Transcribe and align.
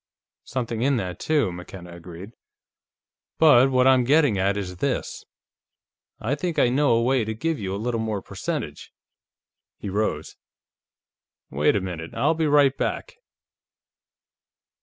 "Something 0.45 0.81
in 0.81 0.97
that, 0.97 1.19
too," 1.19 1.51
McKenna 1.51 1.95
agreed. 1.95 2.31
"But 3.37 3.69
what 3.69 3.85
I'm 3.85 4.03
getting 4.03 4.35
at 4.39 4.57
is 4.57 4.77
this: 4.77 5.25
I 6.19 6.33
think 6.33 6.57
I 6.57 6.69
know 6.69 6.93
a 6.93 7.03
way 7.03 7.23
to 7.23 7.35
give 7.35 7.59
you 7.59 7.75
a 7.75 7.77
little 7.77 7.99
more 7.99 8.19
percentage." 8.23 8.91
He 9.77 9.89
rose. 9.89 10.37
"Wait 11.51 11.75
a 11.75 11.81
minute; 11.81 12.15
I'll 12.15 12.33
be 12.33 12.47
right 12.47 12.75
back." 12.75 13.13